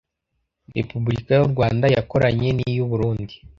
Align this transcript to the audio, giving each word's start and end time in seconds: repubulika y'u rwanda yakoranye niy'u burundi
repubulika 0.77 1.31
y'u 1.37 1.49
rwanda 1.53 1.85
yakoranye 1.95 2.47
niy'u 2.57 2.85
burundi 2.91 3.33